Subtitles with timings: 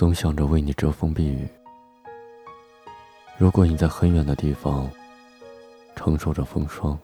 [0.00, 1.46] 总想着为你遮风避雨。
[3.36, 4.90] 如果你在很远的地方
[5.94, 6.98] 承受着风霜，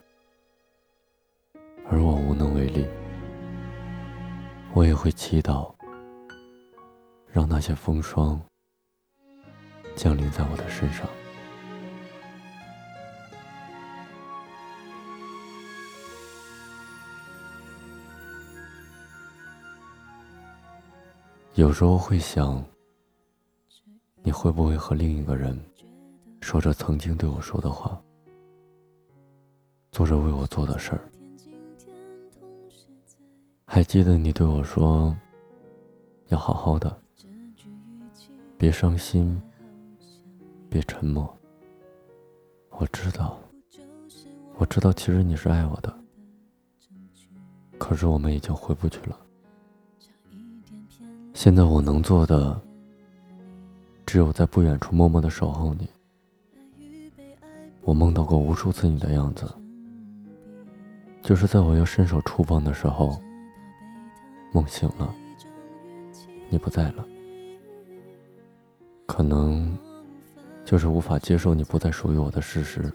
[1.91, 2.87] 而我无能为力，
[4.73, 5.71] 我也会祈祷，
[7.31, 8.41] 让那些风霜
[9.95, 11.07] 降临在我的身上。
[21.57, 22.65] 有时候会想，
[24.27, 25.57] 你会不会和另一个人
[26.41, 27.97] 说着曾经对我说的话，
[29.93, 31.01] 做着为我做的事儿？
[33.65, 35.17] 还记得你对我说，
[36.27, 37.01] 要好好的，
[38.59, 39.41] 别伤心，
[40.69, 41.33] 别沉默。
[42.71, 43.39] 我知道，
[44.57, 45.97] 我知道，其实你是爱我的，
[47.79, 49.17] 可是我们已经回不去了。
[51.33, 52.61] 现在我能做的，
[54.17, 55.87] 只有在不远处默默的守候你。
[57.83, 59.47] 我梦到过无数次你的样子，
[61.21, 63.21] 就是在我要伸手触碰的时候，
[64.55, 65.15] 梦醒了，
[66.49, 67.07] 你不在了。
[69.05, 69.77] 可能
[70.65, 72.91] 就是无法接受你不再属于我的事实。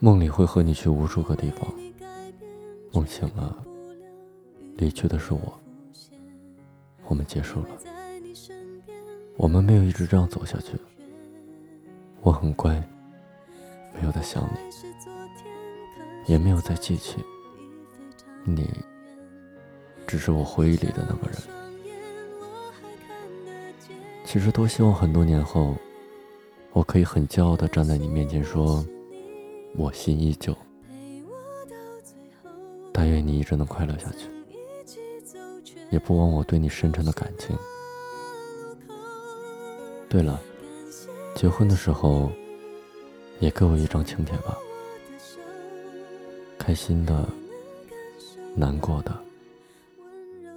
[0.00, 1.66] 梦里会和你去无数个地方，
[2.92, 3.56] 梦醒了，
[4.76, 5.58] 离去的是我。
[7.06, 7.68] 我们结束了，
[9.36, 10.78] 我们没有一直这样走下去。
[12.20, 12.74] 我很乖，
[13.94, 17.16] 没有在想你，也没有在记起
[18.44, 18.68] 你，
[20.06, 21.38] 只是我回忆里的那个人。
[24.26, 25.74] 其实多希望很多年后，
[26.72, 28.84] 我可以很骄傲的站在你面前说，
[29.74, 30.54] 我心依旧。
[32.92, 34.28] 但愿你一直能快乐下去。
[35.90, 37.56] 也不枉我对你深沉的感情。
[40.10, 40.40] 对了，
[41.36, 42.32] 结婚的时候
[43.38, 44.58] 也给我一张请帖吧。
[46.58, 47.24] 开心的、
[48.56, 49.16] 难过的、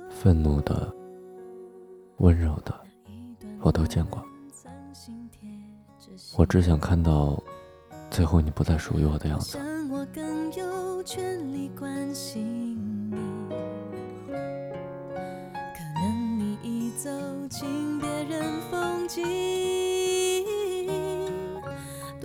[0.09, 0.91] 愤怒的、
[2.17, 2.73] 温柔的，
[3.61, 4.25] 我都见过。
[6.35, 7.41] 我只想看到
[8.09, 9.59] 最后你不再属于我的样子。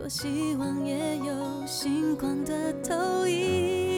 [0.09, 3.98] 希望也有星光的投影，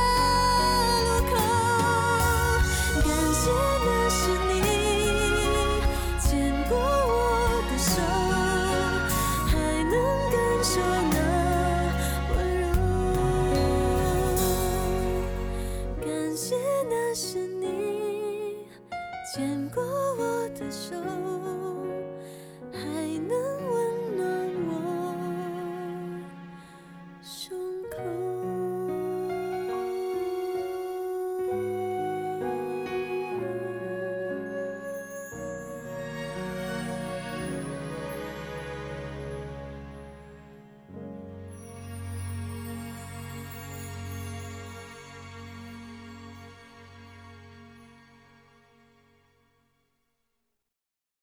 [17.13, 18.55] 是你
[19.33, 21.20] 牵过我的手。